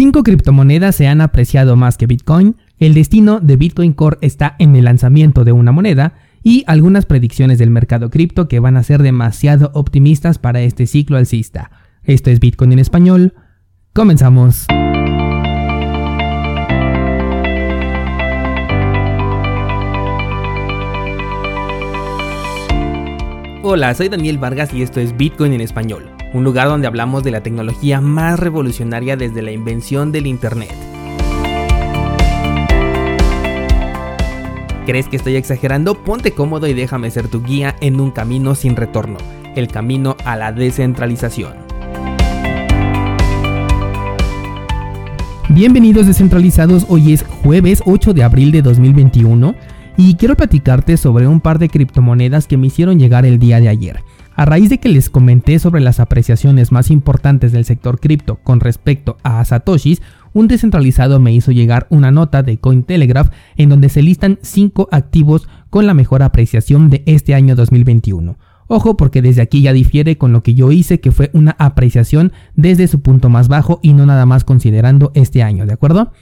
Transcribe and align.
Cinco 0.00 0.22
criptomonedas 0.22 0.96
se 0.96 1.08
han 1.08 1.20
apreciado 1.20 1.76
más 1.76 1.98
que 1.98 2.06
Bitcoin, 2.06 2.56
el 2.78 2.94
destino 2.94 3.38
de 3.38 3.56
Bitcoin 3.56 3.92
Core 3.92 4.16
está 4.22 4.56
en 4.58 4.74
el 4.74 4.86
lanzamiento 4.86 5.44
de 5.44 5.52
una 5.52 5.72
moneda 5.72 6.14
y 6.42 6.64
algunas 6.66 7.04
predicciones 7.04 7.58
del 7.58 7.68
mercado 7.68 8.08
cripto 8.08 8.48
que 8.48 8.60
van 8.60 8.78
a 8.78 8.82
ser 8.82 9.02
demasiado 9.02 9.70
optimistas 9.74 10.38
para 10.38 10.62
este 10.62 10.86
ciclo 10.86 11.18
alcista. 11.18 11.70
Esto 12.02 12.30
es 12.30 12.40
Bitcoin 12.40 12.72
en 12.72 12.78
español. 12.78 13.34
Comenzamos. 13.92 14.64
Hola, 23.62 23.92
soy 23.92 24.08
Daniel 24.08 24.38
Vargas 24.38 24.72
y 24.72 24.80
esto 24.80 24.98
es 24.98 25.14
Bitcoin 25.14 25.52
en 25.52 25.60
español 25.60 26.19
un 26.32 26.44
lugar 26.44 26.68
donde 26.68 26.86
hablamos 26.86 27.24
de 27.24 27.32
la 27.32 27.42
tecnología 27.42 28.00
más 28.00 28.38
revolucionaria 28.38 29.16
desde 29.16 29.42
la 29.42 29.50
invención 29.50 30.12
del 30.12 30.26
Internet. 30.26 30.72
¿Crees 34.86 35.08
que 35.08 35.16
estoy 35.16 35.36
exagerando? 35.36 35.94
Ponte 35.94 36.32
cómodo 36.32 36.66
y 36.66 36.74
déjame 36.74 37.10
ser 37.10 37.28
tu 37.28 37.42
guía 37.42 37.76
en 37.80 38.00
un 38.00 38.10
camino 38.10 38.54
sin 38.54 38.76
retorno, 38.76 39.18
el 39.56 39.68
camino 39.68 40.16
a 40.24 40.36
la 40.36 40.52
descentralización. 40.52 41.52
Bienvenidos 45.48 46.06
descentralizados, 46.06 46.86
hoy 46.88 47.12
es 47.12 47.24
jueves 47.42 47.82
8 47.84 48.14
de 48.14 48.22
abril 48.22 48.52
de 48.52 48.62
2021 48.62 49.56
y 49.96 50.14
quiero 50.14 50.36
platicarte 50.36 50.96
sobre 50.96 51.26
un 51.26 51.40
par 51.40 51.58
de 51.58 51.68
criptomonedas 51.68 52.46
que 52.46 52.56
me 52.56 52.68
hicieron 52.68 53.00
llegar 53.00 53.26
el 53.26 53.40
día 53.40 53.60
de 53.60 53.68
ayer. 53.68 54.04
A 54.40 54.46
raíz 54.46 54.70
de 54.70 54.78
que 54.78 54.88
les 54.88 55.10
comenté 55.10 55.58
sobre 55.58 55.82
las 55.82 56.00
apreciaciones 56.00 56.72
más 56.72 56.90
importantes 56.90 57.52
del 57.52 57.66
sector 57.66 58.00
cripto 58.00 58.36
con 58.36 58.60
respecto 58.60 59.18
a 59.22 59.44
Satoshis, 59.44 60.00
un 60.32 60.48
descentralizado 60.48 61.20
me 61.20 61.34
hizo 61.34 61.52
llegar 61.52 61.86
una 61.90 62.10
nota 62.10 62.42
de 62.42 62.56
Cointelegraph 62.56 63.28
en 63.58 63.68
donde 63.68 63.90
se 63.90 64.00
listan 64.00 64.38
5 64.40 64.88
activos 64.92 65.46
con 65.68 65.86
la 65.86 65.92
mejor 65.92 66.22
apreciación 66.22 66.88
de 66.88 67.02
este 67.04 67.34
año 67.34 67.54
2021. 67.54 68.38
Ojo 68.66 68.96
porque 68.96 69.20
desde 69.20 69.42
aquí 69.42 69.60
ya 69.60 69.74
difiere 69.74 70.16
con 70.16 70.32
lo 70.32 70.42
que 70.42 70.54
yo 70.54 70.72
hice 70.72 71.00
que 71.00 71.12
fue 71.12 71.28
una 71.34 71.54
apreciación 71.58 72.32
desde 72.54 72.88
su 72.88 73.02
punto 73.02 73.28
más 73.28 73.48
bajo 73.48 73.78
y 73.82 73.92
no 73.92 74.06
nada 74.06 74.24
más 74.24 74.44
considerando 74.44 75.12
este 75.14 75.42
año, 75.42 75.66
¿de 75.66 75.74
acuerdo? 75.74 76.12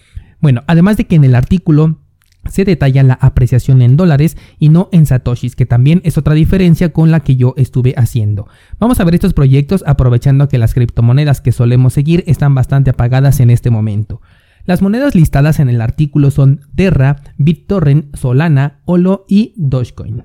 Bueno, 0.41 0.65
además 0.67 0.97
de 0.97 1.07
que 1.07 1.15
en 1.15 1.23
el 1.23 1.37
artículo 1.37 2.01
se 2.49 2.65
detalla 2.65 3.03
la 3.03 3.15
apreciación 3.15 3.83
en 3.83 3.97
dólares 3.97 4.37
y 4.59 4.69
no 4.69 4.89
en 4.93 5.07
satoshis, 5.07 5.57
que 5.57 5.67
también 5.67 6.01
es 6.05 6.19
otra 6.19 6.35
diferencia 6.35 6.93
con 6.93 7.11
la 7.11 7.21
que 7.21 7.37
yo 7.37 7.55
estuve 7.57 7.95
haciendo. 7.97 8.49
Vamos 8.79 9.01
a 9.01 9.05
ver 9.05 9.15
estos 9.15 9.35
proyectos 9.35 9.85
aprovechando 9.87 10.49
que 10.49 10.59
las 10.59 10.75
criptomonedas 10.75 11.41
que 11.41 11.53
solemos 11.53 11.93
seguir 11.93 12.25
están 12.27 12.55
bastante 12.55 12.91
apagadas 12.91 13.41
en 13.41 13.51
este 13.51 13.71
momento. 13.71 14.21
Las 14.65 14.83
monedas 14.83 15.15
listadas 15.15 15.61
en 15.61 15.71
el 15.71 15.81
artículo 15.81 16.31
son 16.31 16.61
Terra, 16.75 17.17
BitTorrent, 17.39 18.15
Solana, 18.15 18.81
Olo 18.85 19.25
y 19.27 19.55
Dogecoin. 19.57 20.25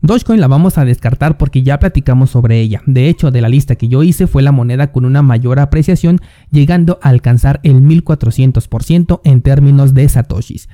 Dogecoin 0.00 0.40
la 0.40 0.46
vamos 0.46 0.78
a 0.78 0.84
descartar 0.84 1.38
porque 1.38 1.64
ya 1.64 1.80
platicamos 1.80 2.30
sobre 2.30 2.60
ella. 2.60 2.82
De 2.86 3.08
hecho, 3.08 3.32
de 3.32 3.40
la 3.40 3.48
lista 3.48 3.74
que 3.74 3.88
yo 3.88 4.04
hice 4.04 4.28
fue 4.28 4.42
la 4.42 4.52
moneda 4.52 4.92
con 4.92 5.04
una 5.04 5.22
mayor 5.22 5.58
apreciación, 5.58 6.20
llegando 6.52 7.00
a 7.02 7.08
alcanzar 7.08 7.58
el 7.64 7.82
1400% 7.82 9.20
en 9.24 9.42
términos 9.42 9.94
de 9.94 10.08
satoshis. 10.08 10.68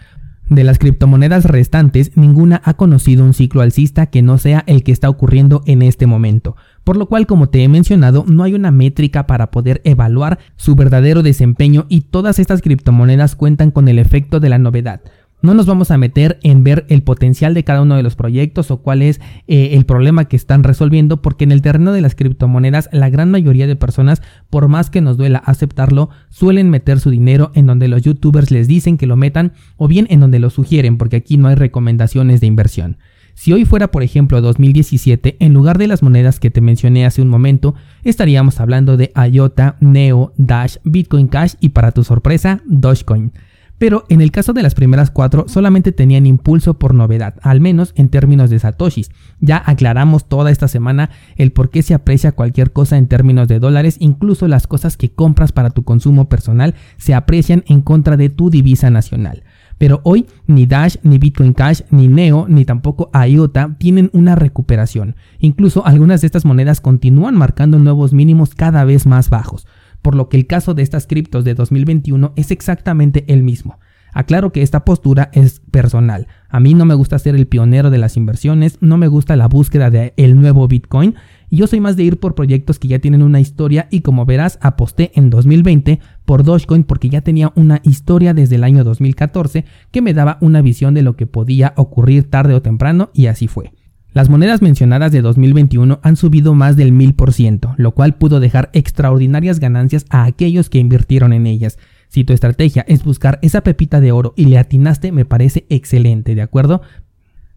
De 0.50 0.62
las 0.62 0.78
criptomonedas 0.78 1.46
restantes, 1.46 2.12
ninguna 2.16 2.60
ha 2.64 2.74
conocido 2.74 3.24
un 3.24 3.32
ciclo 3.32 3.62
alcista 3.62 4.06
que 4.06 4.20
no 4.20 4.36
sea 4.36 4.62
el 4.66 4.82
que 4.82 4.92
está 4.92 5.08
ocurriendo 5.08 5.62
en 5.64 5.80
este 5.80 6.06
momento, 6.06 6.54
por 6.84 6.98
lo 6.98 7.06
cual, 7.06 7.26
como 7.26 7.48
te 7.48 7.64
he 7.64 7.68
mencionado, 7.68 8.26
no 8.28 8.42
hay 8.42 8.52
una 8.52 8.70
métrica 8.70 9.26
para 9.26 9.50
poder 9.50 9.80
evaluar 9.84 10.38
su 10.56 10.74
verdadero 10.74 11.22
desempeño 11.22 11.86
y 11.88 12.02
todas 12.02 12.38
estas 12.38 12.60
criptomonedas 12.60 13.36
cuentan 13.36 13.70
con 13.70 13.88
el 13.88 13.98
efecto 13.98 14.38
de 14.38 14.50
la 14.50 14.58
novedad. 14.58 15.00
No 15.44 15.52
nos 15.52 15.66
vamos 15.66 15.90
a 15.90 15.98
meter 15.98 16.38
en 16.42 16.64
ver 16.64 16.86
el 16.88 17.02
potencial 17.02 17.52
de 17.52 17.64
cada 17.64 17.82
uno 17.82 17.96
de 17.96 18.02
los 18.02 18.16
proyectos 18.16 18.70
o 18.70 18.78
cuál 18.78 19.02
es 19.02 19.20
eh, 19.46 19.72
el 19.72 19.84
problema 19.84 20.24
que 20.24 20.36
están 20.36 20.64
resolviendo, 20.64 21.20
porque 21.20 21.44
en 21.44 21.52
el 21.52 21.60
terreno 21.60 21.92
de 21.92 22.00
las 22.00 22.14
criptomonedas 22.14 22.88
la 22.92 23.10
gran 23.10 23.30
mayoría 23.30 23.66
de 23.66 23.77
personas, 23.77 24.22
por 24.48 24.68
más 24.68 24.88
que 24.88 25.02
nos 25.02 25.18
duela 25.18 25.42
aceptarlo, 25.44 26.08
suelen 26.30 26.70
meter 26.70 26.98
su 26.98 27.10
dinero 27.10 27.52
en 27.54 27.66
donde 27.66 27.88
los 27.88 28.00
youtubers 28.00 28.50
les 28.50 28.68
dicen 28.68 28.96
que 28.96 29.06
lo 29.06 29.16
metan 29.16 29.52
o 29.77 29.86
bien 29.86 30.06
en 30.08 30.20
donde 30.20 30.38
lo 30.38 30.48
sugieren, 30.48 30.96
porque 30.96 31.16
aquí 31.16 31.36
no 31.36 31.48
hay 31.48 31.56
recomendaciones 31.56 32.40
de 32.40 32.46
inversión. 32.46 32.96
Si 33.34 33.52
hoy 33.52 33.66
fuera, 33.66 33.90
por 33.90 34.02
ejemplo, 34.02 34.40
2017, 34.40 35.36
en 35.40 35.52
lugar 35.52 35.77
de 35.77 35.88
las 35.88 36.02
monedas 36.02 36.40
que 36.40 36.50
te 36.50 36.62
mencioné 36.62 37.04
hace 37.04 37.20
un 37.20 37.28
momento, 37.28 37.74
estaríamos 38.02 38.60
hablando 38.60 38.96
de 38.96 39.12
IOTA, 39.30 39.77
Neo, 39.80 40.33
Dash, 40.38 40.77
Bitcoin 40.84 41.28
Cash 41.28 41.56
y 41.60 41.68
para 41.68 41.92
tu 41.92 42.02
sorpresa, 42.02 42.62
Dogecoin 42.64 43.33
pero 43.79 44.05
en 44.08 44.20
el 44.20 44.30
caso 44.30 44.52
de 44.52 44.62
las 44.62 44.74
primeras 44.74 45.11
cuatro 45.11 45.46
solamente 45.48 45.92
tenían 45.92 46.27
impulso 46.27 46.74
por 46.74 46.95
novedad, 46.95 47.35
al 47.42 47.61
menos 47.61 47.92
en 47.96 48.08
términos 48.08 48.51
de 48.51 48.58
satoshis. 48.58 49.11
Ya 49.40 49.62
aclaramos 49.64 50.29
toda 50.29 50.51
esta 50.51 50.68
semana 50.68 51.11
el 51.36 51.52
por 51.52 51.70
qué 51.70 51.83
se 51.83 51.95
aprecia 51.95 52.33
cualquier 52.33 52.73
cosa 52.73 52.96
en 52.96 53.08
términos 53.08 53.48
de 53.48 53.58
dólares, 53.58 53.96
incluso 53.98 54.48
las 54.48 54.67
cosas 54.67 54.96
que 54.96 55.11
compras 55.11 55.52
para 55.52 55.70
tu 55.70 55.83
consumo 55.83 56.29
personal 56.29 56.74
se 56.96 57.14
aprecian 57.14 57.64
en 57.67 57.83
contra 57.83 58.17
de 58.17 58.30
tu 58.30 58.51
divisa 58.51 58.90
nacional. 58.90 59.42
Pero 59.77 60.01
hoy 60.05 60.27
ni 60.46 60.67
Dash, 60.67 60.96
ni 61.02 61.18
Bitcoin 61.18 61.52
Cash, 61.52 61.83
ni 61.90 62.07
Neo, 62.07 62.46
ni 62.48 62.64
tampoco 62.64 63.11
IOTA 63.13 63.74
tienen 63.79 64.08
una 64.13 64.36
recuperación. 64.36 65.17
Incluso 65.40 65.84
algunas 65.84 66.20
de 66.20 66.29
estas 66.29 66.45
monedas 66.45 66.80
continúan 66.80 67.34
marcando 67.34 67.79
nuevos 67.80 68.13
mínimos 68.13 68.55
cada 68.55 68.84
vez 68.84 69.05
más 69.07 69.30
bajos 69.30 69.67
por 70.04 70.14
lo 70.14 70.28
que 70.28 70.36
el 70.36 70.46
caso 70.46 70.74
de 70.74 70.82
estas 70.82 71.06
criptos 71.06 71.46
de 71.46 71.54
2021 71.54 72.34
es 72.36 72.50
exactamente 72.50 73.24
el 73.26 73.42
mismo. 73.42 73.78
Aclaro 74.12 74.52
que 74.52 74.60
esta 74.60 74.84
postura 74.84 75.30
es 75.32 75.60
personal. 75.70 76.28
A 76.50 76.60
mí 76.60 76.74
no 76.74 76.84
me 76.84 76.94
gusta 76.94 77.18
ser 77.18 77.34
el 77.34 77.46
pionero 77.46 77.90
de 77.90 77.96
las 77.96 78.18
inversiones, 78.18 78.76
no 78.82 78.98
me 78.98 79.08
gusta 79.08 79.34
la 79.34 79.48
búsqueda 79.48 79.90
de 79.90 80.12
el 80.18 80.38
nuevo 80.38 80.68
Bitcoin. 80.68 81.14
Y 81.48 81.56
yo 81.56 81.66
soy 81.66 81.80
más 81.80 81.96
de 81.96 82.04
ir 82.04 82.20
por 82.20 82.34
proyectos 82.34 82.78
que 82.78 82.86
ya 82.86 82.98
tienen 82.98 83.22
una 83.22 83.40
historia 83.40 83.88
y 83.90 84.02
como 84.02 84.26
verás 84.26 84.58
aposté 84.60 85.10
en 85.14 85.30
2020 85.30 86.00
por 86.26 86.44
Dogecoin 86.44 86.84
porque 86.84 87.08
ya 87.08 87.22
tenía 87.22 87.52
una 87.56 87.80
historia 87.82 88.34
desde 88.34 88.56
el 88.56 88.64
año 88.64 88.84
2014 88.84 89.64
que 89.90 90.02
me 90.02 90.12
daba 90.12 90.36
una 90.42 90.60
visión 90.60 90.92
de 90.92 91.02
lo 91.02 91.16
que 91.16 91.26
podía 91.26 91.72
ocurrir 91.76 92.28
tarde 92.28 92.52
o 92.52 92.60
temprano 92.60 93.08
y 93.14 93.26
así 93.26 93.48
fue. 93.48 93.72
Las 94.14 94.30
monedas 94.30 94.63
mencionadas 94.63 95.11
de 95.11 95.23
2021 95.23 95.98
han 96.01 96.14
subido 96.14 96.55
más 96.55 96.77
del 96.77 96.92
1000%, 96.92 97.75
lo 97.77 97.91
cual 97.97 98.14
pudo 98.14 98.39
dejar 98.39 98.70
extraordinarias 98.73 99.58
ganancias 99.58 100.07
a 100.08 100.23
aquellos 100.23 100.70
que 100.70 100.79
invirtieron 100.79 101.33
en 101.33 101.48
ellas. 101.48 101.80
Si 102.07 102.23
tu 102.23 102.33
estrategia 102.33 102.85
es 102.86 103.02
buscar 103.02 103.41
esa 103.42 103.63
pepita 103.63 104.01
de 104.01 104.13
oro 104.13 104.33
y 104.36 104.45
le 104.45 104.58
atinaste, 104.58 105.11
me 105.11 105.25
parece 105.25 105.67
excelente, 105.69 106.36
¿de 106.36 106.42
acuerdo? 106.42 106.80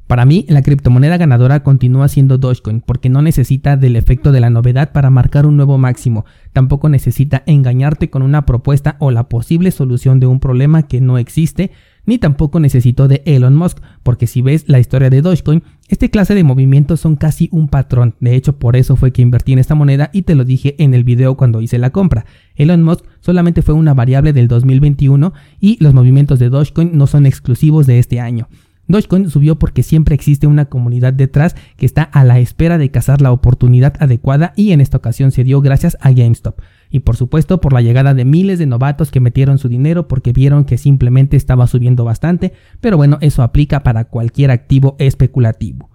Para 0.08 0.26
mí, 0.26 0.48
la 0.50 0.64
criptomoneda 0.64 1.18
ganadora 1.18 1.62
continúa 1.62 2.08
siendo 2.08 2.40
Dogecoin 2.40 2.82
porque 2.82 3.10
no 3.10 3.22
necesita 3.22 3.78
del 3.78 3.96
efecto 3.96 4.32
de 4.32 4.40
la 4.40 4.50
novedad 4.50 4.94
para 4.94 5.12
marcar 5.12 5.46
un 5.46 5.58
nuevo 5.58 5.78
máximo, 5.78 6.26
tampoco 6.54 6.90
necesita 6.90 7.44
engañarte 7.46 8.10
con 8.10 8.24
una 8.24 8.48
propuesta 8.48 8.96
o 8.98 9.12
la 9.12 9.30
posible 9.30 9.70
solución 9.70 10.20
de 10.20 10.26
un 10.26 10.40
problema 10.40 10.88
que 10.88 11.02
no 11.02 11.20
existe, 11.20 11.72
ni 12.08 12.18
tampoco 12.18 12.60
necesitó 12.60 13.08
de 13.08 13.22
Elon 13.26 13.56
Musk, 13.56 13.78
porque 14.02 14.26
si 14.26 14.42
ves 14.42 14.64
la 14.68 14.80
historia 14.80 15.12
de 15.12 15.22
Dogecoin, 15.22 15.62
este 15.90 16.10
clase 16.10 16.34
de 16.34 16.44
movimientos 16.44 17.02
son 17.02 17.18
casi 17.18 17.50
un 17.52 17.68
patrón. 17.68 18.16
De 18.20 18.34
hecho, 18.36 18.58
por 18.58 18.76
eso 18.76 18.96
fue 18.96 19.12
que 19.12 19.22
invertí 19.22 19.54
en 19.54 19.60
esta 19.60 19.76
moneda 19.76 20.10
y 20.14 20.24
te 20.24 20.34
lo 20.34 20.46
dije 20.46 20.76
en 20.80 20.94
el 20.94 21.04
video 21.04 21.38
cuando 21.38 21.62
hice 21.62 21.78
la 21.78 21.92
compra. 21.92 22.26
Elon 22.56 22.82
Musk 22.82 23.06
solamente 23.20 23.62
fue 23.62 23.76
una 23.76 23.94
variable 23.94 24.34
del 24.34 24.48
2021 24.48 25.34
y 25.60 25.78
los 25.84 25.94
movimientos 25.94 26.40
de 26.40 26.50
Dogecoin 26.50 26.98
no 26.98 27.06
son 27.06 27.26
exclusivos 27.26 27.86
de 27.86 28.00
este 28.00 28.20
año. 28.22 28.48
Dogecoin 28.88 29.30
subió 29.30 29.60
porque 29.60 29.84
siempre 29.84 30.16
existe 30.16 30.48
una 30.48 30.66
comunidad 30.66 31.12
detrás 31.12 31.58
que 31.76 31.86
está 31.86 32.04
a 32.04 32.24
la 32.24 32.40
espera 32.40 32.78
de 32.78 32.90
cazar 32.90 33.22
la 33.22 33.34
oportunidad 33.34 33.96
adecuada 34.00 34.54
y 34.56 34.72
en 34.72 34.80
esta 34.80 34.98
ocasión 34.98 35.32
se 35.32 35.44
dio 35.44 35.60
gracias 35.60 35.98
a 36.00 36.12
GameStop 36.12 36.62
y 36.90 37.00
por 37.00 37.16
supuesto 37.16 37.60
por 37.62 37.74
la 37.74 37.82
llegada 37.82 38.14
de 38.14 38.26
miles 38.26 38.60
de 38.60 38.66
novatos 38.66 39.12
que 39.12 39.20
metieron 39.20 39.58
su 39.58 39.70
dinero 39.70 40.08
porque 40.08 40.34
vieron 40.34 40.66
que 40.66 40.78
simplemente 40.78 41.38
estaba 41.38 41.68
subiendo 41.68 42.04
bastante, 42.06 42.54
pero 42.82 42.98
bueno, 42.98 43.18
eso 43.22 43.44
aplica 43.44 43.84
para 43.84 44.06
cualquier 44.06 44.52
activo 44.52 44.96
especulativo. 45.00 45.90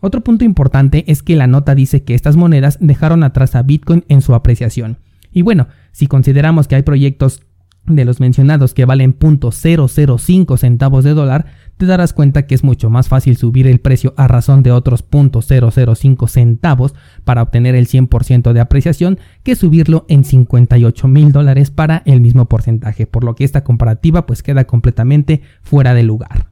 Otro 0.00 0.22
punto 0.22 0.44
importante 0.44 1.04
es 1.08 1.22
que 1.22 1.36
la 1.36 1.46
nota 1.46 1.74
dice 1.74 2.04
que 2.04 2.14
estas 2.14 2.36
monedas 2.36 2.78
dejaron 2.80 3.22
atrás 3.22 3.54
a 3.54 3.62
Bitcoin 3.62 4.04
en 4.08 4.22
su 4.22 4.34
apreciación. 4.34 4.98
Y 5.32 5.42
bueno, 5.42 5.68
si 5.92 6.06
consideramos 6.06 6.68
que 6.68 6.76
hay 6.76 6.82
proyectos 6.82 7.42
de 7.86 8.04
los 8.04 8.20
mencionados 8.20 8.74
que 8.74 8.84
valen 8.84 9.18
.005 9.18 10.56
centavos 10.56 11.04
de 11.04 11.14
dólar, 11.14 11.46
te 11.80 11.86
darás 11.86 12.12
cuenta 12.12 12.46
que 12.46 12.54
es 12.54 12.62
mucho 12.62 12.90
más 12.90 13.08
fácil 13.08 13.38
subir 13.38 13.66
el 13.66 13.80
precio 13.80 14.12
a 14.18 14.28
razón 14.28 14.62
de 14.62 14.70
otros 14.70 15.02
.005 15.10 16.28
centavos 16.28 16.94
para 17.24 17.42
obtener 17.42 17.74
el 17.74 17.88
100% 17.88 18.52
de 18.52 18.60
apreciación 18.60 19.18
que 19.42 19.56
subirlo 19.56 20.04
en 20.08 20.24
58 20.24 21.08
mil 21.08 21.32
dólares 21.32 21.70
para 21.70 22.02
el 22.04 22.20
mismo 22.20 22.50
porcentaje, 22.50 23.06
por 23.06 23.24
lo 23.24 23.34
que 23.34 23.44
esta 23.44 23.64
comparativa 23.64 24.26
pues 24.26 24.42
queda 24.42 24.66
completamente 24.66 25.40
fuera 25.62 25.94
de 25.94 26.02
lugar. 26.02 26.48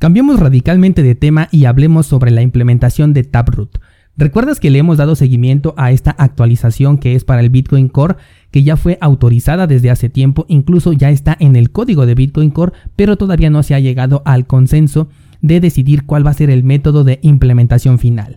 Cambiemos 0.00 0.40
radicalmente 0.40 1.04
de 1.04 1.14
tema 1.14 1.48
y 1.52 1.66
hablemos 1.66 2.06
sobre 2.06 2.32
la 2.32 2.42
implementación 2.42 3.12
de 3.12 3.22
Taproot. 3.22 3.78
¿Recuerdas 4.20 4.60
que 4.60 4.68
le 4.68 4.78
hemos 4.78 4.98
dado 4.98 5.16
seguimiento 5.16 5.72
a 5.78 5.92
esta 5.92 6.10
actualización 6.10 6.98
que 6.98 7.14
es 7.14 7.24
para 7.24 7.40
el 7.40 7.48
Bitcoin 7.48 7.88
Core 7.88 8.16
que 8.50 8.62
ya 8.62 8.76
fue 8.76 8.98
autorizada 9.00 9.66
desde 9.66 9.88
hace 9.88 10.10
tiempo, 10.10 10.44
incluso 10.46 10.92
ya 10.92 11.08
está 11.08 11.34
en 11.40 11.56
el 11.56 11.70
código 11.70 12.04
de 12.04 12.14
Bitcoin 12.14 12.50
Core, 12.50 12.74
pero 12.96 13.16
todavía 13.16 13.48
no 13.48 13.62
se 13.62 13.74
ha 13.74 13.80
llegado 13.80 14.20
al 14.26 14.46
consenso 14.46 15.08
de 15.40 15.60
decidir 15.60 16.04
cuál 16.04 16.26
va 16.26 16.32
a 16.32 16.34
ser 16.34 16.50
el 16.50 16.64
método 16.64 17.02
de 17.02 17.18
implementación 17.22 17.98
final. 17.98 18.36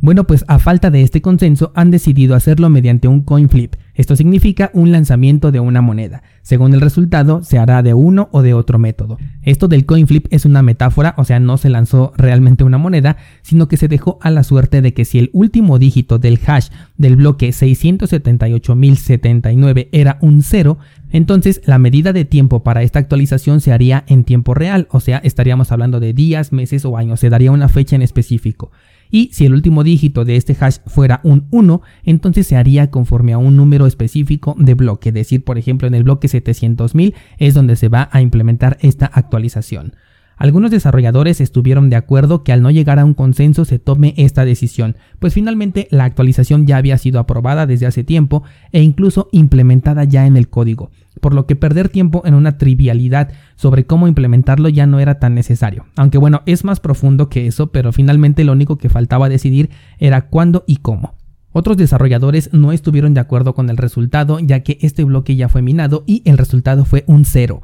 Bueno, 0.00 0.26
pues 0.26 0.44
a 0.48 0.58
falta 0.58 0.90
de 0.90 1.02
este 1.02 1.22
consenso 1.22 1.70
han 1.76 1.92
decidido 1.92 2.34
hacerlo 2.34 2.68
mediante 2.68 3.06
un 3.06 3.22
coin 3.22 3.48
flip. 3.48 3.76
Esto 3.94 4.16
significa 4.16 4.70
un 4.72 4.90
lanzamiento 4.90 5.52
de 5.52 5.60
una 5.60 5.82
moneda. 5.82 6.22
Según 6.40 6.72
el 6.72 6.80
resultado, 6.80 7.42
se 7.42 7.58
hará 7.58 7.82
de 7.82 7.92
uno 7.92 8.30
o 8.32 8.40
de 8.40 8.54
otro 8.54 8.78
método. 8.78 9.18
Esto 9.42 9.68
del 9.68 9.84
coin 9.84 10.06
flip 10.06 10.28
es 10.30 10.46
una 10.46 10.62
metáfora, 10.62 11.14
o 11.18 11.24
sea, 11.24 11.40
no 11.40 11.58
se 11.58 11.68
lanzó 11.68 12.14
realmente 12.16 12.64
una 12.64 12.78
moneda, 12.78 13.18
sino 13.42 13.68
que 13.68 13.76
se 13.76 13.88
dejó 13.88 14.18
a 14.22 14.30
la 14.30 14.44
suerte 14.44 14.80
de 14.80 14.94
que 14.94 15.04
si 15.04 15.18
el 15.18 15.28
último 15.34 15.78
dígito 15.78 16.18
del 16.18 16.40
hash 16.46 16.68
del 16.96 17.16
bloque 17.16 17.50
678.079 17.50 19.88
era 19.92 20.16
un 20.22 20.42
0, 20.42 20.78
entonces 21.10 21.60
la 21.66 21.78
medida 21.78 22.14
de 22.14 22.24
tiempo 22.24 22.62
para 22.62 22.82
esta 22.82 22.98
actualización 22.98 23.60
se 23.60 23.72
haría 23.72 24.04
en 24.06 24.24
tiempo 24.24 24.54
real, 24.54 24.88
o 24.90 25.00
sea, 25.00 25.18
estaríamos 25.18 25.70
hablando 25.70 26.00
de 26.00 26.14
días, 26.14 26.50
meses 26.52 26.86
o 26.86 26.96
años, 26.96 27.20
se 27.20 27.28
daría 27.28 27.52
una 27.52 27.68
fecha 27.68 27.94
en 27.94 28.00
específico 28.02 28.70
y 29.12 29.28
si 29.32 29.44
el 29.44 29.52
último 29.52 29.84
dígito 29.84 30.24
de 30.24 30.36
este 30.36 30.56
hash 30.58 30.78
fuera 30.86 31.20
un 31.22 31.46
1, 31.50 31.82
entonces 32.02 32.46
se 32.46 32.56
haría 32.56 32.90
conforme 32.90 33.34
a 33.34 33.38
un 33.38 33.56
número 33.56 33.86
específico 33.86 34.56
de 34.58 34.74
bloque, 34.74 35.10
es 35.10 35.14
decir, 35.14 35.44
por 35.44 35.58
ejemplo 35.58 35.86
en 35.86 35.94
el 35.94 36.02
bloque 36.02 36.26
700.000 36.26 37.14
es 37.38 37.54
donde 37.54 37.76
se 37.76 37.88
va 37.88 38.08
a 38.10 38.22
implementar 38.22 38.78
esta 38.80 39.06
actualización. 39.06 39.94
Algunos 40.42 40.72
desarrolladores 40.72 41.40
estuvieron 41.40 41.88
de 41.88 41.94
acuerdo 41.94 42.42
que 42.42 42.50
al 42.50 42.62
no 42.62 42.72
llegar 42.72 42.98
a 42.98 43.04
un 43.04 43.14
consenso 43.14 43.64
se 43.64 43.78
tome 43.78 44.12
esta 44.16 44.44
decisión, 44.44 44.96
pues 45.20 45.34
finalmente 45.34 45.86
la 45.92 46.02
actualización 46.02 46.66
ya 46.66 46.78
había 46.78 46.98
sido 46.98 47.20
aprobada 47.20 47.64
desde 47.64 47.86
hace 47.86 48.02
tiempo 48.02 48.42
e 48.72 48.82
incluso 48.82 49.28
implementada 49.30 50.02
ya 50.02 50.26
en 50.26 50.36
el 50.36 50.48
código 50.48 50.90
por 51.20 51.32
lo 51.32 51.46
que 51.46 51.54
perder 51.54 51.90
tiempo 51.90 52.22
en 52.24 52.34
una 52.34 52.58
trivialidad 52.58 53.30
sobre 53.54 53.84
cómo 53.84 54.08
implementarlo 54.08 54.68
ya 54.68 54.88
no 54.88 54.98
era 54.98 55.20
tan 55.20 55.36
necesario. 55.36 55.86
Aunque 55.94 56.18
bueno, 56.18 56.42
es 56.46 56.64
más 56.64 56.80
profundo 56.80 57.28
que 57.28 57.46
eso, 57.46 57.70
pero 57.70 57.92
finalmente 57.92 58.42
lo 58.42 58.50
único 58.50 58.78
que 58.78 58.88
faltaba 58.88 59.28
decidir 59.28 59.70
era 59.98 60.22
cuándo 60.22 60.64
y 60.66 60.78
cómo. 60.78 61.14
Otros 61.52 61.76
desarrolladores 61.76 62.52
no 62.52 62.72
estuvieron 62.72 63.14
de 63.14 63.20
acuerdo 63.20 63.54
con 63.54 63.70
el 63.70 63.76
resultado 63.76 64.40
ya 64.40 64.64
que 64.64 64.78
este 64.80 65.04
bloque 65.04 65.36
ya 65.36 65.48
fue 65.48 65.62
minado 65.62 66.02
y 66.04 66.22
el 66.24 66.38
resultado 66.38 66.84
fue 66.84 67.04
un 67.06 67.24
cero. 67.24 67.62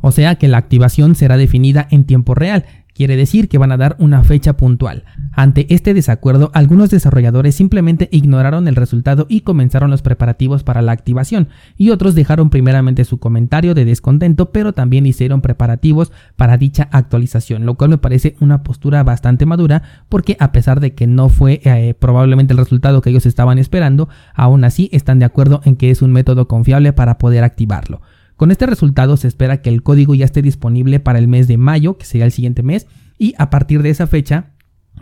O 0.00 0.12
sea 0.12 0.36
que 0.36 0.48
la 0.48 0.58
activación 0.58 1.14
será 1.14 1.36
definida 1.36 1.86
en 1.90 2.04
tiempo 2.04 2.34
real, 2.34 2.64
Quiere 3.00 3.16
decir 3.16 3.48
que 3.48 3.56
van 3.56 3.72
a 3.72 3.78
dar 3.78 3.96
una 3.98 4.24
fecha 4.24 4.58
puntual. 4.58 5.04
Ante 5.32 5.72
este 5.72 5.94
desacuerdo, 5.94 6.50
algunos 6.52 6.90
desarrolladores 6.90 7.54
simplemente 7.54 8.10
ignoraron 8.12 8.68
el 8.68 8.76
resultado 8.76 9.24
y 9.28 9.40
comenzaron 9.40 9.90
los 9.90 10.02
preparativos 10.02 10.64
para 10.64 10.82
la 10.82 10.92
activación, 10.92 11.48
y 11.78 11.90
otros 11.90 12.14
dejaron 12.14 12.50
primeramente 12.50 13.06
su 13.06 13.18
comentario 13.18 13.72
de 13.72 13.86
descontento, 13.86 14.50
pero 14.52 14.74
también 14.74 15.06
hicieron 15.06 15.40
preparativos 15.40 16.12
para 16.36 16.58
dicha 16.58 16.90
actualización, 16.92 17.64
lo 17.64 17.76
cual 17.76 17.88
me 17.88 17.96
parece 17.96 18.36
una 18.40 18.62
postura 18.62 19.02
bastante 19.02 19.46
madura, 19.46 19.82
porque 20.10 20.36
a 20.38 20.52
pesar 20.52 20.80
de 20.80 20.94
que 20.94 21.06
no 21.06 21.30
fue 21.30 21.62
eh, 21.64 21.94
probablemente 21.98 22.52
el 22.52 22.58
resultado 22.58 23.00
que 23.00 23.08
ellos 23.08 23.24
estaban 23.24 23.58
esperando, 23.58 24.10
aún 24.34 24.62
así 24.62 24.90
están 24.92 25.20
de 25.20 25.24
acuerdo 25.24 25.62
en 25.64 25.76
que 25.76 25.90
es 25.90 26.02
un 26.02 26.12
método 26.12 26.48
confiable 26.48 26.92
para 26.92 27.16
poder 27.16 27.44
activarlo. 27.44 28.02
Con 28.40 28.50
este 28.50 28.64
resultado 28.64 29.18
se 29.18 29.28
espera 29.28 29.60
que 29.60 29.68
el 29.68 29.82
código 29.82 30.14
ya 30.14 30.24
esté 30.24 30.40
disponible 30.40 30.98
para 30.98 31.18
el 31.18 31.28
mes 31.28 31.46
de 31.46 31.58
mayo, 31.58 31.98
que 31.98 32.06
sería 32.06 32.24
el 32.24 32.32
siguiente 32.32 32.62
mes, 32.62 32.86
y 33.18 33.34
a 33.36 33.50
partir 33.50 33.82
de 33.82 33.90
esa 33.90 34.06
fecha 34.06 34.52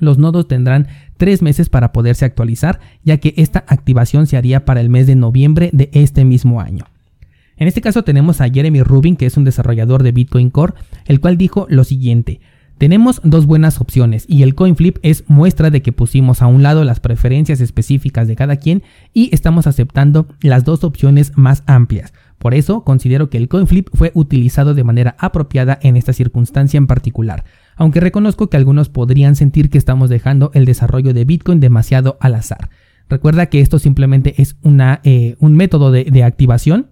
los 0.00 0.18
nodos 0.18 0.48
tendrán 0.48 0.88
tres 1.18 1.40
meses 1.40 1.68
para 1.68 1.92
poderse 1.92 2.24
actualizar, 2.24 2.80
ya 3.04 3.18
que 3.18 3.34
esta 3.36 3.60
activación 3.68 4.26
se 4.26 4.36
haría 4.36 4.64
para 4.64 4.80
el 4.80 4.88
mes 4.88 5.06
de 5.06 5.14
noviembre 5.14 5.70
de 5.72 5.88
este 5.92 6.24
mismo 6.24 6.60
año. 6.60 6.86
En 7.56 7.68
este 7.68 7.80
caso 7.80 8.02
tenemos 8.02 8.40
a 8.40 8.50
Jeremy 8.50 8.82
Rubin, 8.82 9.14
que 9.14 9.26
es 9.26 9.36
un 9.36 9.44
desarrollador 9.44 10.02
de 10.02 10.10
Bitcoin 10.10 10.50
Core, 10.50 10.74
el 11.06 11.20
cual 11.20 11.38
dijo 11.38 11.68
lo 11.70 11.84
siguiente. 11.84 12.40
Tenemos 12.76 13.20
dos 13.22 13.46
buenas 13.46 13.80
opciones 13.80 14.24
y 14.28 14.42
el 14.42 14.56
coin 14.56 14.74
flip 14.74 14.98
es 15.02 15.22
muestra 15.28 15.70
de 15.70 15.80
que 15.80 15.92
pusimos 15.92 16.42
a 16.42 16.48
un 16.48 16.64
lado 16.64 16.82
las 16.82 16.98
preferencias 16.98 17.60
específicas 17.60 18.26
de 18.26 18.34
cada 18.34 18.56
quien 18.56 18.82
y 19.14 19.30
estamos 19.32 19.68
aceptando 19.68 20.26
las 20.40 20.64
dos 20.64 20.82
opciones 20.82 21.32
más 21.36 21.62
amplias. 21.66 22.12
Por 22.38 22.54
eso 22.54 22.84
considero 22.84 23.30
que 23.30 23.36
el 23.36 23.48
coin 23.48 23.66
flip 23.66 23.88
fue 23.92 24.12
utilizado 24.14 24.74
de 24.74 24.84
manera 24.84 25.16
apropiada 25.18 25.78
en 25.82 25.96
esta 25.96 26.12
circunstancia 26.12 26.78
en 26.78 26.86
particular, 26.86 27.44
aunque 27.76 28.00
reconozco 28.00 28.48
que 28.48 28.56
algunos 28.56 28.88
podrían 28.88 29.34
sentir 29.34 29.70
que 29.70 29.78
estamos 29.78 30.08
dejando 30.08 30.50
el 30.54 30.64
desarrollo 30.64 31.12
de 31.14 31.24
Bitcoin 31.24 31.60
demasiado 31.60 32.16
al 32.20 32.36
azar. 32.36 32.70
Recuerda 33.08 33.46
que 33.46 33.60
esto 33.60 33.78
simplemente 33.78 34.40
es 34.40 34.56
una, 34.62 35.00
eh, 35.02 35.36
un 35.40 35.56
método 35.56 35.90
de, 35.90 36.22
activación 36.22 36.90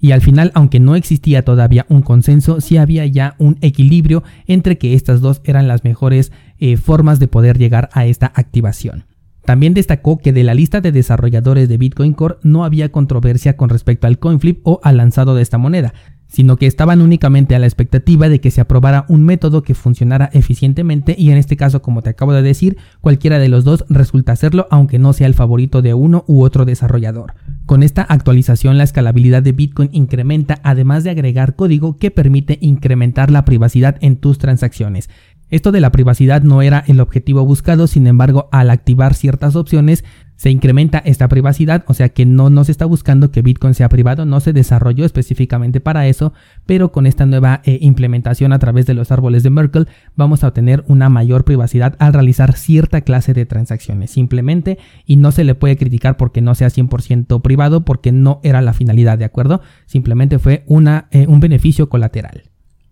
y 0.00 0.12
al 0.12 0.20
final, 0.20 0.52
aunque 0.54 0.78
no 0.78 0.94
existía 0.94 1.44
todavía 1.44 1.84
un 1.88 2.02
consenso, 2.02 2.60
sí 2.60 2.76
había 2.76 3.04
ya 3.06 3.34
un 3.38 3.58
equilibrio 3.60 4.22
entre 4.46 4.78
que 4.78 4.94
estas 4.94 5.20
dos 5.20 5.40
eran 5.44 5.66
las 5.66 5.82
mejores 5.82 6.32
eh, 6.58 6.76
formas 6.76 7.18
de 7.18 7.26
poder 7.26 7.58
llegar 7.58 7.90
a 7.92 8.06
esta 8.06 8.32
activación. 8.34 9.07
También 9.48 9.72
destacó 9.72 10.18
que 10.18 10.34
de 10.34 10.44
la 10.44 10.52
lista 10.52 10.82
de 10.82 10.92
desarrolladores 10.92 11.70
de 11.70 11.78
Bitcoin 11.78 12.12
Core 12.12 12.36
no 12.42 12.66
había 12.66 12.92
controversia 12.92 13.56
con 13.56 13.70
respecto 13.70 14.06
al 14.06 14.18
coinflip 14.18 14.60
o 14.64 14.78
al 14.82 14.98
lanzado 14.98 15.34
de 15.34 15.40
esta 15.40 15.56
moneda, 15.56 15.94
sino 16.26 16.58
que 16.58 16.66
estaban 16.66 17.00
únicamente 17.00 17.54
a 17.54 17.58
la 17.58 17.64
expectativa 17.64 18.28
de 18.28 18.42
que 18.42 18.50
se 18.50 18.60
aprobara 18.60 19.06
un 19.08 19.24
método 19.24 19.62
que 19.62 19.72
funcionara 19.72 20.28
eficientemente 20.34 21.16
y 21.16 21.30
en 21.30 21.38
este 21.38 21.56
caso, 21.56 21.80
como 21.80 22.02
te 22.02 22.10
acabo 22.10 22.34
de 22.34 22.42
decir, 22.42 22.76
cualquiera 23.00 23.38
de 23.38 23.48
los 23.48 23.64
dos 23.64 23.86
resulta 23.88 24.36
serlo 24.36 24.66
aunque 24.70 24.98
no 24.98 25.14
sea 25.14 25.26
el 25.26 25.32
favorito 25.32 25.80
de 25.80 25.94
uno 25.94 26.26
u 26.28 26.42
otro 26.42 26.66
desarrollador. 26.66 27.32
Con 27.64 27.82
esta 27.82 28.02
actualización 28.02 28.76
la 28.76 28.84
escalabilidad 28.84 29.42
de 29.42 29.52
Bitcoin 29.52 29.88
incrementa 29.92 30.60
además 30.62 31.04
de 31.04 31.10
agregar 31.10 31.56
código 31.56 31.96
que 31.96 32.10
permite 32.10 32.58
incrementar 32.60 33.30
la 33.30 33.46
privacidad 33.46 33.96
en 34.02 34.16
tus 34.16 34.36
transacciones. 34.36 35.08
Esto 35.50 35.72
de 35.72 35.80
la 35.80 35.92
privacidad 35.92 36.42
no 36.42 36.60
era 36.60 36.84
el 36.86 37.00
objetivo 37.00 37.44
buscado, 37.44 37.86
sin 37.86 38.06
embargo, 38.06 38.48
al 38.52 38.70
activar 38.70 39.14
ciertas 39.14 39.56
opciones 39.56 40.04
se 40.38 40.50
incrementa 40.50 40.98
esta 40.98 41.26
privacidad, 41.26 41.84
o 41.88 41.94
sea 41.94 42.10
que 42.10 42.24
no 42.24 42.48
nos 42.48 42.68
está 42.68 42.84
buscando 42.84 43.32
que 43.32 43.42
Bitcoin 43.42 43.74
sea 43.74 43.88
privado, 43.88 44.24
no 44.24 44.38
se 44.38 44.52
desarrolló 44.52 45.04
específicamente 45.04 45.80
para 45.80 46.06
eso, 46.06 46.32
pero 46.64 46.92
con 46.92 47.06
esta 47.06 47.26
nueva 47.26 47.60
eh, 47.64 47.78
implementación 47.80 48.52
a 48.52 48.60
través 48.60 48.86
de 48.86 48.94
los 48.94 49.10
árboles 49.10 49.42
de 49.42 49.50
Merkle 49.50 49.86
vamos 50.14 50.44
a 50.44 50.48
obtener 50.48 50.84
una 50.86 51.08
mayor 51.08 51.44
privacidad 51.44 51.96
al 51.98 52.12
realizar 52.12 52.54
cierta 52.54 53.00
clase 53.00 53.34
de 53.34 53.46
transacciones, 53.46 54.12
simplemente, 54.12 54.78
y 55.06 55.16
no 55.16 55.32
se 55.32 55.42
le 55.42 55.56
puede 55.56 55.76
criticar 55.76 56.16
porque 56.16 56.40
no 56.40 56.54
sea 56.54 56.68
100% 56.68 57.42
privado, 57.42 57.84
porque 57.84 58.12
no 58.12 58.38
era 58.44 58.62
la 58.62 58.74
finalidad, 58.74 59.18
¿de 59.18 59.24
acuerdo? 59.24 59.60
Simplemente 59.86 60.38
fue 60.38 60.62
una, 60.66 61.08
eh, 61.10 61.26
un 61.26 61.40
beneficio 61.40 61.88
colateral. 61.88 62.47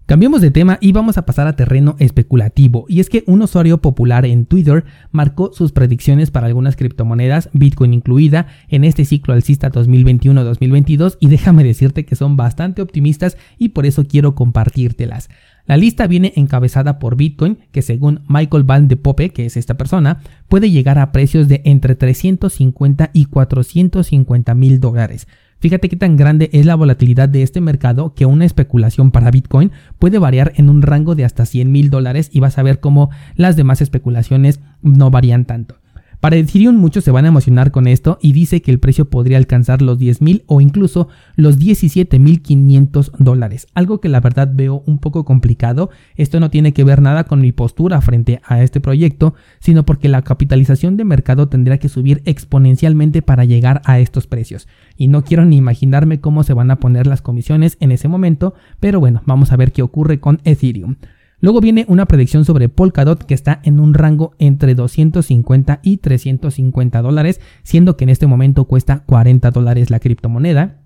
Cambiemos 0.06 0.40
de 0.40 0.52
tema 0.52 0.78
y 0.80 0.92
vamos 0.92 1.18
a 1.18 1.26
pasar 1.26 1.48
a 1.48 1.56
terreno 1.56 1.96
especulativo, 1.98 2.86
y 2.88 3.00
es 3.00 3.10
que 3.10 3.24
un 3.26 3.42
usuario 3.42 3.78
popular 3.82 4.24
en 4.24 4.46
Twitter 4.46 4.84
marcó 5.10 5.52
sus 5.52 5.72
predicciones 5.72 6.30
para 6.30 6.46
algunas 6.46 6.76
criptomonedas, 6.76 7.50
Bitcoin 7.52 7.92
incluida, 7.92 8.46
en 8.68 8.84
este 8.84 9.04
ciclo 9.04 9.34
alcista 9.34 9.72
2021-2022 9.72 11.16
y 11.18 11.26
déjame 11.26 11.64
decirte 11.64 12.04
que 12.04 12.14
son 12.14 12.36
bastante 12.36 12.82
optimistas 12.82 13.36
y 13.58 13.70
por 13.70 13.84
eso 13.84 14.04
quiero 14.06 14.36
compartírtelas. 14.36 15.28
La 15.66 15.76
lista 15.76 16.06
viene 16.06 16.32
encabezada 16.36 17.00
por 17.00 17.16
Bitcoin, 17.16 17.58
que 17.72 17.82
según 17.82 18.20
Michael 18.28 18.62
Van 18.62 18.86
de 18.86 18.96
Pope, 18.96 19.30
que 19.30 19.46
es 19.46 19.56
esta 19.56 19.76
persona, 19.76 20.20
puede 20.46 20.70
llegar 20.70 21.00
a 21.00 21.10
precios 21.10 21.48
de 21.48 21.62
entre 21.64 21.96
350 21.96 23.10
y 23.12 23.24
450 23.24 24.54
mil 24.54 24.78
dólares. 24.78 25.26
Fíjate 25.58 25.88
qué 25.88 25.96
tan 25.96 26.16
grande 26.16 26.50
es 26.52 26.66
la 26.66 26.74
volatilidad 26.74 27.28
de 27.28 27.42
este 27.42 27.60
mercado 27.60 28.14
que 28.14 28.26
una 28.26 28.44
especulación 28.44 29.10
para 29.10 29.30
Bitcoin 29.30 29.72
puede 29.98 30.18
variar 30.18 30.52
en 30.56 30.68
un 30.68 30.82
rango 30.82 31.14
de 31.14 31.24
hasta 31.24 31.46
100 31.46 31.72
mil 31.72 31.90
dólares 31.90 32.28
y 32.32 32.40
vas 32.40 32.58
a 32.58 32.62
ver 32.62 32.80
cómo 32.80 33.10
las 33.36 33.56
demás 33.56 33.80
especulaciones 33.80 34.60
no 34.82 35.10
varían 35.10 35.46
tanto. 35.46 35.76
Para 36.26 36.38
Ethereum 36.38 36.74
muchos 36.74 37.04
se 37.04 37.12
van 37.12 37.24
a 37.24 37.28
emocionar 37.28 37.70
con 37.70 37.86
esto 37.86 38.18
y 38.20 38.32
dice 38.32 38.60
que 38.60 38.72
el 38.72 38.80
precio 38.80 39.08
podría 39.08 39.38
alcanzar 39.38 39.80
los 39.80 39.96
10.000 39.96 40.42
o 40.46 40.60
incluso 40.60 41.06
los 41.36 41.56
17.500 41.56 43.12
dólares, 43.18 43.68
algo 43.74 44.00
que 44.00 44.08
la 44.08 44.18
verdad 44.18 44.50
veo 44.52 44.82
un 44.86 44.98
poco 44.98 45.24
complicado. 45.24 45.88
Esto 46.16 46.40
no 46.40 46.50
tiene 46.50 46.72
que 46.72 46.82
ver 46.82 47.00
nada 47.00 47.22
con 47.22 47.40
mi 47.40 47.52
postura 47.52 48.00
frente 48.00 48.40
a 48.44 48.60
este 48.60 48.80
proyecto, 48.80 49.36
sino 49.60 49.86
porque 49.86 50.08
la 50.08 50.22
capitalización 50.22 50.96
de 50.96 51.04
mercado 51.04 51.48
tendría 51.48 51.78
que 51.78 51.88
subir 51.88 52.22
exponencialmente 52.24 53.22
para 53.22 53.44
llegar 53.44 53.80
a 53.84 54.00
estos 54.00 54.26
precios. 54.26 54.66
Y 54.96 55.06
no 55.06 55.22
quiero 55.22 55.44
ni 55.44 55.56
imaginarme 55.56 56.20
cómo 56.20 56.42
se 56.42 56.54
van 56.54 56.72
a 56.72 56.80
poner 56.80 57.06
las 57.06 57.22
comisiones 57.22 57.76
en 57.78 57.92
ese 57.92 58.08
momento, 58.08 58.54
pero 58.80 58.98
bueno, 58.98 59.22
vamos 59.26 59.52
a 59.52 59.56
ver 59.56 59.70
qué 59.70 59.82
ocurre 59.82 60.18
con 60.18 60.40
Ethereum. 60.42 60.96
Luego 61.40 61.60
viene 61.60 61.84
una 61.88 62.06
predicción 62.06 62.44
sobre 62.44 62.68
Polkadot 62.68 63.22
que 63.24 63.34
está 63.34 63.60
en 63.62 63.78
un 63.78 63.94
rango 63.94 64.34
entre 64.38 64.74
250 64.74 65.80
y 65.82 65.98
350 65.98 67.02
dólares, 67.02 67.40
siendo 67.62 67.96
que 67.96 68.04
en 68.04 68.10
este 68.10 68.26
momento 68.26 68.64
cuesta 68.64 69.04
40 69.06 69.50
dólares 69.50 69.90
la 69.90 70.00
criptomoneda. 70.00 70.80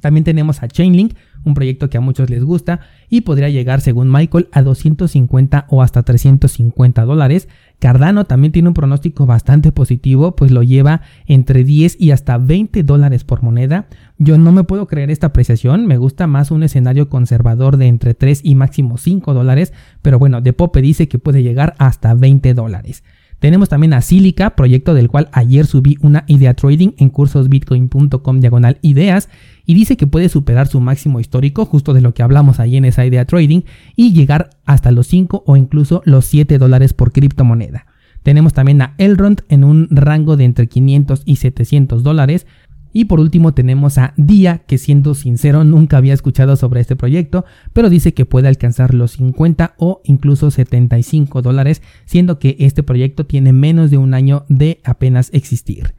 También 0.00 0.24
tenemos 0.24 0.62
a 0.62 0.68
Chainlink, 0.68 1.14
un 1.44 1.54
proyecto 1.54 1.90
que 1.90 1.96
a 1.96 2.00
muchos 2.00 2.30
les 2.30 2.44
gusta 2.44 2.80
y 3.08 3.22
podría 3.22 3.48
llegar, 3.48 3.80
según 3.80 4.12
Michael, 4.12 4.48
a 4.52 4.62
250 4.62 5.66
o 5.70 5.82
hasta 5.82 6.02
350 6.02 7.04
dólares. 7.04 7.48
Cardano 7.78 8.24
también 8.24 8.52
tiene 8.52 8.68
un 8.68 8.74
pronóstico 8.74 9.24
bastante 9.24 9.70
positivo, 9.70 10.34
pues 10.34 10.50
lo 10.50 10.62
lleva 10.64 11.02
entre 11.26 11.62
10 11.62 12.00
y 12.00 12.10
hasta 12.10 12.36
20 12.36 12.82
dólares 12.82 13.22
por 13.22 13.42
moneda. 13.42 13.86
Yo 14.18 14.36
no 14.36 14.50
me 14.50 14.64
puedo 14.64 14.86
creer 14.88 15.10
esta 15.10 15.28
apreciación, 15.28 15.86
me 15.86 15.96
gusta 15.96 16.26
más 16.26 16.50
un 16.50 16.64
escenario 16.64 17.08
conservador 17.08 17.76
de 17.76 17.86
entre 17.86 18.14
3 18.14 18.40
y 18.42 18.56
máximo 18.56 18.98
5 18.98 19.32
dólares, 19.32 19.72
pero 20.02 20.18
bueno, 20.18 20.40
de 20.40 20.52
Pope 20.52 20.82
dice 20.82 21.06
que 21.06 21.20
puede 21.20 21.44
llegar 21.44 21.74
hasta 21.78 22.14
20 22.14 22.52
dólares. 22.54 23.04
Tenemos 23.38 23.68
también 23.68 23.94
a 23.94 24.02
Silica, 24.02 24.56
proyecto 24.56 24.94
del 24.94 25.08
cual 25.08 25.28
ayer 25.30 25.64
subí 25.64 25.96
una 26.00 26.24
idea 26.26 26.54
trading 26.54 26.90
en 26.98 27.10
cursosbitcoin.com 27.10 28.40
diagonal 28.40 28.78
ideas 28.82 29.28
y 29.68 29.74
dice 29.74 29.98
que 29.98 30.06
puede 30.06 30.30
superar 30.30 30.66
su 30.66 30.80
máximo 30.80 31.20
histórico, 31.20 31.66
justo 31.66 31.92
de 31.92 32.00
lo 32.00 32.14
que 32.14 32.22
hablamos 32.22 32.58
ahí 32.58 32.78
en 32.78 32.86
esa 32.86 33.04
idea 33.04 33.26
trading, 33.26 33.60
y 33.96 34.14
llegar 34.14 34.48
hasta 34.64 34.90
los 34.90 35.08
5 35.08 35.44
o 35.46 35.56
incluso 35.58 36.00
los 36.06 36.24
7 36.24 36.56
dólares 36.56 36.94
por 36.94 37.12
criptomoneda. 37.12 37.84
Tenemos 38.22 38.54
también 38.54 38.80
a 38.80 38.94
Elrond 38.96 39.42
en 39.50 39.64
un 39.64 39.86
rango 39.90 40.38
de 40.38 40.44
entre 40.44 40.68
500 40.68 41.20
y 41.26 41.36
700 41.36 42.02
dólares, 42.02 42.46
y 42.94 43.04
por 43.04 43.20
último 43.20 43.52
tenemos 43.52 43.98
a 43.98 44.14
Dia, 44.16 44.62
que 44.66 44.78
siendo 44.78 45.12
sincero 45.14 45.64
nunca 45.64 45.98
había 45.98 46.14
escuchado 46.14 46.56
sobre 46.56 46.80
este 46.80 46.96
proyecto, 46.96 47.44
pero 47.74 47.90
dice 47.90 48.14
que 48.14 48.24
puede 48.24 48.48
alcanzar 48.48 48.94
los 48.94 49.12
50 49.12 49.74
o 49.76 50.00
incluso 50.04 50.50
75 50.50 51.42
dólares, 51.42 51.82
siendo 52.06 52.38
que 52.38 52.56
este 52.58 52.82
proyecto 52.82 53.26
tiene 53.26 53.52
menos 53.52 53.90
de 53.90 53.98
un 53.98 54.14
año 54.14 54.46
de 54.48 54.80
apenas 54.82 55.28
existir. 55.34 55.92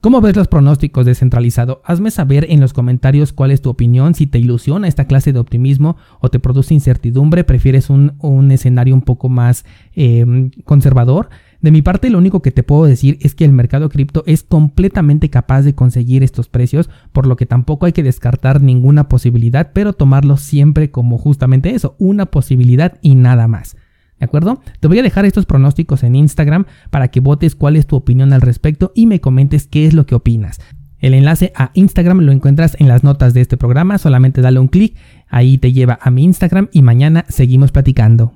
¿Cómo 0.00 0.20
ves 0.20 0.36
los 0.36 0.46
pronósticos 0.46 1.06
descentralizado? 1.06 1.82
Hazme 1.84 2.12
saber 2.12 2.46
en 2.50 2.60
los 2.60 2.72
comentarios 2.72 3.32
cuál 3.32 3.50
es 3.50 3.62
tu 3.62 3.68
opinión, 3.68 4.14
si 4.14 4.28
te 4.28 4.38
ilusiona 4.38 4.86
esta 4.86 5.06
clase 5.06 5.32
de 5.32 5.40
optimismo 5.40 5.96
o 6.20 6.28
te 6.28 6.38
produce 6.38 6.72
incertidumbre, 6.72 7.42
prefieres 7.42 7.90
un, 7.90 8.12
escenario 8.52 8.94
un 8.94 9.02
poco 9.02 9.28
más 9.28 9.64
em, 9.96 10.52
conservador. 10.64 11.30
De 11.62 11.72
mi 11.72 11.82
parte, 11.82 12.10
lo 12.10 12.18
único 12.18 12.42
que 12.42 12.52
te 12.52 12.62
puedo 12.62 12.84
decir 12.84 13.18
es 13.22 13.34
que 13.34 13.44
el 13.44 13.50
mercado 13.50 13.88
cripto 13.88 14.22
es 14.24 14.44
completamente 14.44 15.30
capaz 15.30 15.62
de 15.62 15.74
conseguir 15.74 16.22
estos 16.22 16.48
precios, 16.48 16.88
por 17.10 17.26
lo 17.26 17.34
que 17.34 17.46
tampoco 17.46 17.86
hay 17.86 17.92
que 17.92 18.04
descartar 18.04 18.62
ninguna 18.62 19.08
posibilidad, 19.08 19.72
pero 19.72 19.94
tomarlo 19.94 20.36
siempre 20.36 20.92
como 20.92 21.18
justamente 21.18 21.74
eso, 21.74 21.96
una 21.98 22.26
posibilidad 22.26 22.98
y 23.02 23.16
nada 23.16 23.48
más. 23.48 23.76
¿De 24.18 24.24
acuerdo? 24.24 24.60
Te 24.80 24.88
voy 24.88 24.98
a 24.98 25.02
dejar 25.02 25.24
estos 25.24 25.46
pronósticos 25.46 26.02
en 26.02 26.14
Instagram 26.14 26.66
para 26.90 27.08
que 27.08 27.20
votes 27.20 27.54
cuál 27.54 27.76
es 27.76 27.86
tu 27.86 27.96
opinión 27.96 28.32
al 28.32 28.40
respecto 28.40 28.92
y 28.94 29.06
me 29.06 29.20
comentes 29.20 29.66
qué 29.66 29.86
es 29.86 29.94
lo 29.94 30.06
que 30.06 30.14
opinas. 30.14 30.58
El 30.98 31.14
enlace 31.14 31.52
a 31.54 31.70
Instagram 31.74 32.20
lo 32.20 32.32
encuentras 32.32 32.76
en 32.80 32.88
las 32.88 33.04
notas 33.04 33.32
de 33.32 33.40
este 33.40 33.56
programa, 33.56 33.98
solamente 33.98 34.40
dale 34.40 34.58
un 34.58 34.66
clic, 34.66 34.96
ahí 35.28 35.56
te 35.58 35.72
lleva 35.72 35.98
a 36.02 36.10
mi 36.10 36.24
Instagram 36.24 36.68
y 36.72 36.82
mañana 36.82 37.24
seguimos 37.28 37.70
platicando. 37.70 38.34